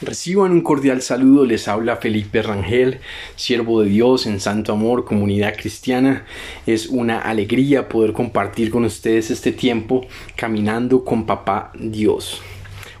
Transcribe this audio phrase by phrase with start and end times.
[0.00, 3.00] Reciban un cordial saludo, les habla Felipe Rangel,
[3.34, 6.24] siervo de Dios en Santo Amor, comunidad cristiana.
[6.68, 10.06] Es una alegría poder compartir con ustedes este tiempo
[10.36, 12.40] caminando con Papá Dios.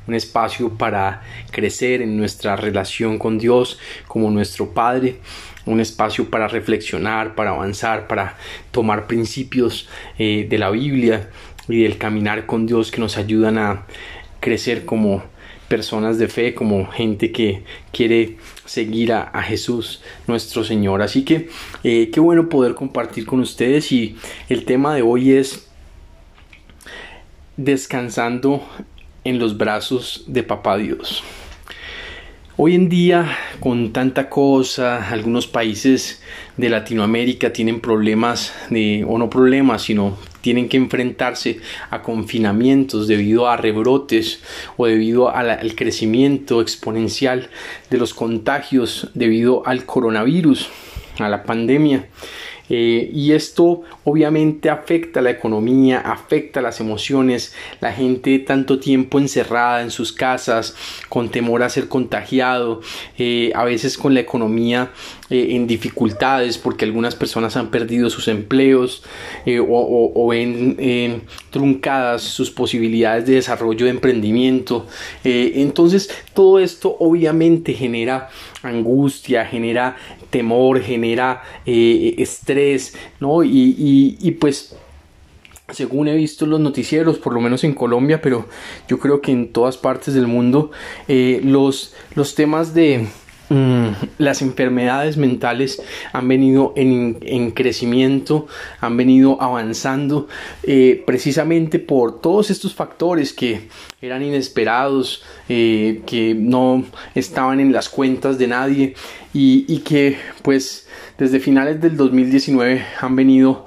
[0.08, 1.22] Un espacio para
[1.52, 3.78] crecer en nuestra relación con Dios
[4.08, 5.18] como nuestro Padre,
[5.66, 8.36] un espacio para reflexionar, para avanzar, para
[8.72, 9.88] tomar principios
[10.18, 11.30] eh, de la Biblia
[11.68, 13.86] y del caminar con Dios que nos ayudan a
[14.40, 15.22] crecer como
[15.68, 21.02] personas de fe, como gente que quiere seguir a, Jesús nuestro Señor.
[21.02, 21.50] Así que
[21.84, 24.16] eh, qué bueno poder compartir con ustedes y
[24.48, 25.68] el tema de hoy es
[27.56, 28.62] descansando
[29.24, 31.22] en los brazos de Papá Dios.
[32.56, 36.22] Hoy en día, con tanta cosa, algunos países
[36.56, 41.60] de Latinoamérica tienen problemas, de, o no problemas, sino tienen que enfrentarse
[41.90, 44.40] a confinamientos debido a rebrotes
[44.76, 47.50] o debido al crecimiento exponencial
[47.90, 50.68] de los contagios debido al coronavirus,
[51.18, 52.06] a la pandemia.
[52.70, 59.82] Eh, y esto obviamente afecta la economía, afecta las emociones, la gente tanto tiempo encerrada
[59.82, 60.76] en sus casas,
[61.08, 62.80] con temor a ser contagiado,
[63.16, 64.90] eh, a veces con la economía
[65.30, 69.02] eh, en dificultades porque algunas personas han perdido sus empleos
[69.46, 74.86] o, o, ven truncadas sus posibilidades de desarrollo de emprendimiento.
[75.24, 78.28] entonces todo esto obviamente genera
[78.62, 79.96] angustia, genera
[80.30, 83.42] temor, genera estrés, ¿no?
[83.44, 84.74] Y, pues
[85.70, 88.46] según he visto los noticieros, por lo menos en Colombia, pero
[88.88, 90.70] yo creo que en todas partes del mundo,
[91.08, 93.06] eh, los, los temas de
[93.48, 95.82] mm, las enfermedades mentales
[96.12, 98.46] han venido en, crecimiento,
[98.80, 100.28] han venido avanzando
[100.62, 103.68] eh, precisamente por todos estos factores que
[104.00, 108.94] eran inesperados, eh, que no estaban en las cuentas de nadie
[109.32, 113.66] y, que pues desde finales del 2019 han venido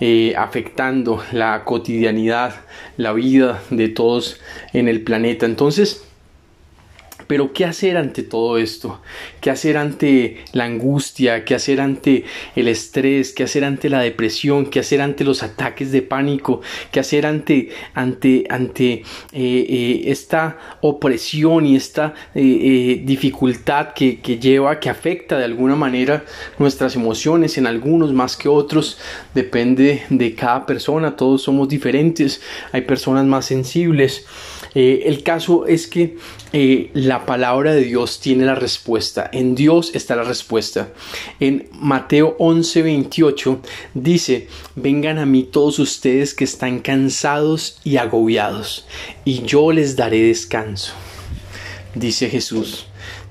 [0.00, 2.54] eh, afectando la cotidianidad,
[2.96, 4.40] la vida de todos
[4.72, 5.46] en el planeta.
[5.46, 6.05] Entonces,
[7.26, 9.00] pero ¿qué hacer ante todo esto?
[9.40, 11.44] ¿Qué hacer ante la angustia?
[11.44, 13.32] ¿Qué hacer ante el estrés?
[13.32, 14.66] ¿Qué hacer ante la depresión?
[14.66, 16.60] ¿Qué hacer ante los ataques de pánico?
[16.90, 24.38] ¿Qué hacer ante, ante, ante eh, eh, esta opresión y esta eh, dificultad que, que
[24.38, 26.24] lleva, que afecta de alguna manera
[26.58, 28.98] nuestras emociones en algunos más que otros?
[29.34, 32.40] Depende de cada persona, todos somos diferentes,
[32.72, 34.26] hay personas más sensibles.
[34.76, 36.16] El caso es que
[36.92, 39.30] la la palabra de Dios tiene la respuesta.
[39.32, 40.92] En Dios está la respuesta.
[41.40, 43.58] En Mateo 11:28
[43.94, 48.86] dice, vengan a mí todos ustedes que están cansados y agobiados,
[49.24, 50.92] y yo les daré descanso.
[51.94, 52.86] Dice Jesús.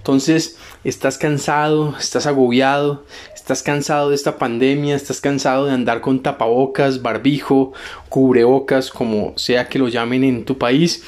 [0.06, 6.22] Entonces, estás cansado, estás agobiado, estás cansado de esta pandemia, estás cansado de andar con
[6.22, 7.74] tapabocas, barbijo,
[8.08, 11.02] cubrebocas, como sea que lo llamen en tu país,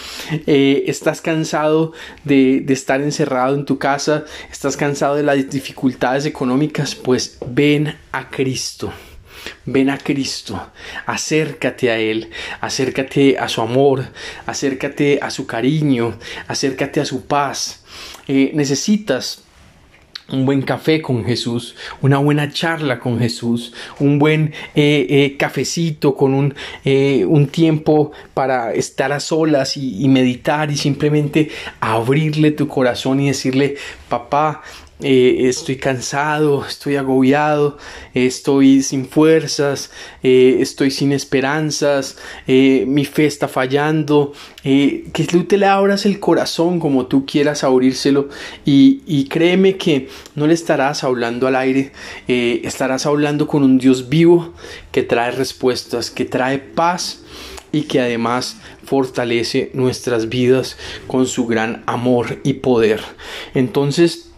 [0.48, 1.94] eh, estás cansado
[2.24, 7.96] de, de estar encerrado en tu casa, estás cansado de las dificultades económicas, pues ven
[8.12, 8.92] a Cristo.
[9.66, 10.72] Ven a Cristo,
[11.06, 12.32] acércate a Él,
[12.62, 14.08] acércate a su amor,
[14.46, 17.84] acércate a su cariño, acércate a su paz.
[18.28, 19.44] Eh, necesitas
[20.30, 26.16] un buen café con Jesús, una buena charla con Jesús, un buen eh, eh, cafecito
[26.16, 31.50] con un, un, tiempo para estar a solas y, y meditar y simplemente
[31.80, 33.78] abrirle tu corazón y decirle,
[34.10, 34.62] papá,
[35.00, 37.78] eh, estoy cansado, estoy agobiado,
[38.16, 39.92] estoy sin fuerzas,
[40.24, 42.18] eh, estoy sin esperanzas,
[42.48, 47.64] eh, mi fe está fallando, que tú te le abras el corazón como tú quieras
[47.64, 48.28] abrírselo
[48.66, 51.94] y, y créeme que no le estarás hablando al aire,
[52.28, 54.54] estarás hablando con un Dios vivo
[54.92, 57.22] que trae respuestas, que trae paz
[57.78, 63.02] y que además fortalece nuestras vidas con su gran amor y poder.
[63.54, 64.32] Entonces,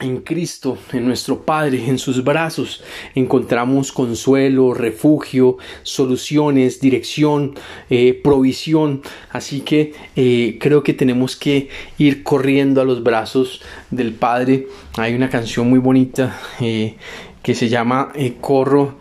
[0.00, 2.82] en Cristo, en nuestro Padre, en sus brazos,
[3.14, 7.54] encontramos consuelo, refugio, soluciones, dirección,
[7.90, 9.02] eh, provisión.
[9.30, 13.60] Así que eh, creo que tenemos que ir corriendo a los brazos
[13.90, 14.66] del Padre.
[14.96, 16.96] Hay una canción muy bonita eh,
[17.42, 18.96] que se llama Corro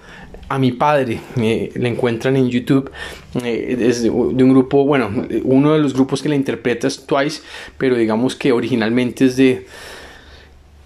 [0.49, 1.19] a mi padre.
[1.35, 2.91] la encuentran en YouTube.
[3.44, 5.09] es de, un grupo, bueno,
[5.44, 7.41] uno de los grupos que la interpreta es Twice,
[7.77, 9.65] pero digamos que originalmente es de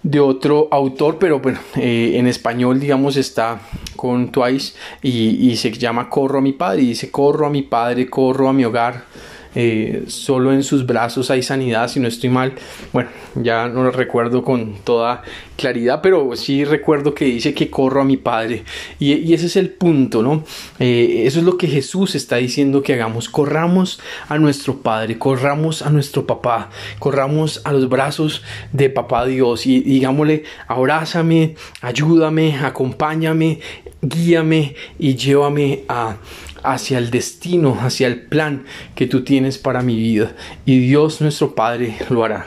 [0.02, 3.60] de otro autor, pero bueno, eh, en español, digamos, está
[3.94, 6.82] con Twice y, se llama Corro a mi padre.
[6.82, 9.04] Y dice: Corro a mi padre, corro a mi hogar.
[9.54, 12.54] Eh, solo en sus brazos hay sanidad, si no estoy mal.
[12.92, 15.22] Bueno, ya no lo recuerdo con toda
[15.56, 18.64] claridad, pero sí recuerdo que dice que corro a mi Padre.
[18.98, 20.44] Y, ese es el punto, ¿no?
[20.78, 23.28] Eh, eso es lo que Jesús está diciendo que hagamos.
[23.28, 29.66] Corramos a nuestro Padre, corramos a nuestro papá, corramos a los brazos de papá Dios
[29.66, 33.60] y digámosle, abrázame, ayúdame, acompáñame,
[34.00, 36.16] guíame y llévame a,
[36.62, 38.64] hacia el destino, hacia el plan
[38.94, 40.34] que tú tienes para mi vida.
[40.64, 42.46] Y Dios nuestro Padre lo hará.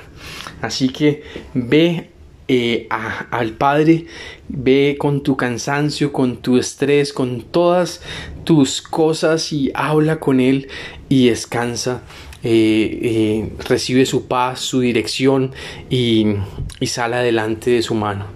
[0.61, 1.23] Así que
[1.53, 2.09] ve
[2.47, 4.05] eh, al Padre,
[4.47, 8.01] ve con tu cansancio, con tu estrés, con todas
[8.43, 10.67] tus cosas y habla con Él
[11.09, 12.03] y descansa.
[12.43, 15.51] Eh, eh, recibe su paz, su dirección
[15.89, 16.35] y,
[16.79, 18.27] y sale adelante de su mano.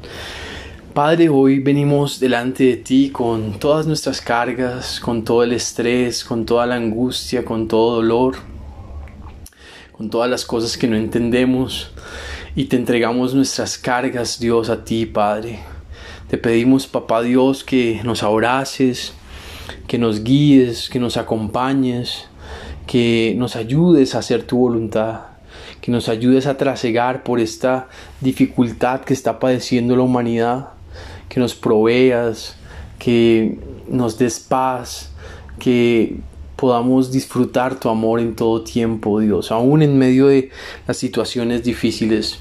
[1.01, 6.46] Padre, hoy venimos delante de ti con todas nuestras cargas, con todo el estrés, con
[6.46, 8.36] toda la angustia, con todo dolor,
[9.94, 11.94] con todas las cosas que no entendemos
[12.54, 15.60] y te entregamos nuestras cargas, Dios, a ti, Padre.
[16.28, 19.13] Te pedimos, Papá Dios, que nos abraces,
[19.88, 22.25] que nos guíes, que nos acompañes,
[22.88, 25.22] que nos ayudes a hacer tu voluntad
[25.80, 27.88] que nos ayudes a trasegar por esta
[28.19, 30.72] dificultad que está padeciendo la humanidad
[31.30, 32.56] que nos proveas,
[32.98, 35.12] que nos des paz,
[35.60, 36.18] que
[36.56, 40.50] podamos disfrutar tu amor en todo tiempo, Dios, aún en medio de
[40.88, 42.40] las situaciones difíciles.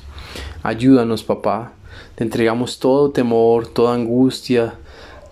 [0.63, 1.73] Ayúdanos, papá.
[2.17, 4.75] Te entregamos todo temor, toda angustia,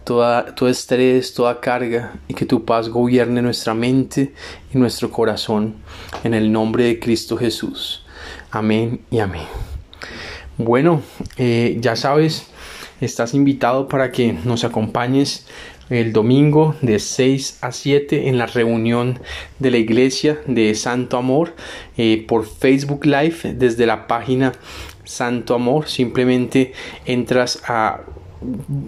[0.05, 4.33] toda, todo estrés, toda carga y que tu paz gobierne nuestra mente
[4.73, 5.75] y nuestro corazón.
[6.23, 8.05] En el nombre de Cristo Jesús.
[8.53, 9.47] Amén y amén.
[10.59, 11.03] Bueno,
[11.37, 12.47] eh, ya sabes,
[13.01, 15.47] estás invitado para que nos acompañes
[15.91, 19.21] el domingo de 6 a 7 en la reunión
[19.59, 21.55] de la iglesia de Santo Amor
[21.97, 24.53] eh, por Facebook Live desde la página
[25.05, 25.89] Santo Amor.
[25.89, 26.73] Simplemente
[27.05, 28.01] entras a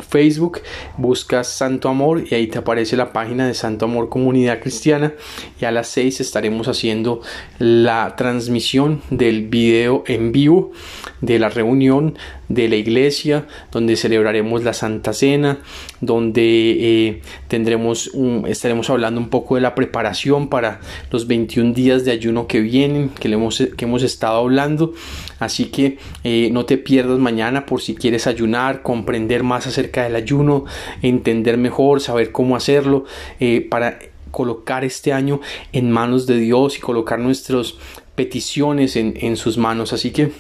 [0.08, 0.60] Facebook,
[0.96, 5.12] buscas Santo Amor y ahí te aparece la página de Santo Amor Comunidad Cristiana
[5.60, 7.20] y a las 6 estaremos haciendo
[7.58, 10.72] la transmisión del video en vivo
[11.20, 12.16] de la reunión
[12.48, 15.58] de la iglesia donde celebraremos la Santa Cena
[16.00, 18.10] donde eh, tendremos
[18.46, 23.10] estaremos hablando un poco de la preparación para los 21 días de ayuno que vienen
[23.10, 24.94] que, hemos, que hemos estado hablando
[25.38, 30.16] así que eh, no te pierdas mañana por si quieres ayunar comprender más acerca del
[30.16, 30.64] ayuno
[31.02, 33.04] entender mejor saber cómo hacerlo
[33.40, 33.98] eh, para
[34.30, 35.40] colocar este año
[35.72, 37.74] en manos de Dios y colocar nuestras
[38.14, 40.32] peticiones en, en sus manos así que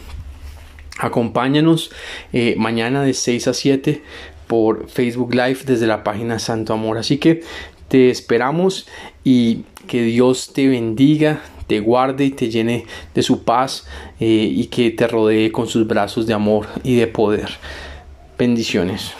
[0.98, 1.92] Acompáñanos
[2.32, 4.02] eh, mañana de 6 a 7
[4.48, 6.98] por Facebook Live desde la página Santo Amor.
[6.98, 7.42] Así que
[7.86, 8.88] te esperamos
[9.22, 13.86] y que Dios te bendiga, te guarde y te llene de su paz
[14.18, 17.50] eh, y que te rodee con sus brazos de amor y de poder.
[18.36, 19.12] Bendiciones.